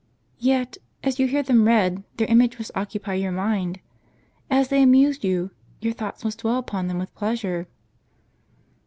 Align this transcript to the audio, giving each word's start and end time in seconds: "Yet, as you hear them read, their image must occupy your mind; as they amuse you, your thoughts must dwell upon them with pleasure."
"Yet, 0.39 0.77
as 1.03 1.19
you 1.19 1.27
hear 1.27 1.43
them 1.43 1.65
read, 1.67 2.01
their 2.17 2.25
image 2.25 2.57
must 2.57 2.71
occupy 2.73 3.13
your 3.13 3.31
mind; 3.31 3.79
as 4.49 4.69
they 4.69 4.81
amuse 4.81 5.23
you, 5.23 5.51
your 5.79 5.93
thoughts 5.93 6.23
must 6.23 6.39
dwell 6.39 6.57
upon 6.57 6.87
them 6.87 6.97
with 6.97 7.13
pleasure." 7.13 7.67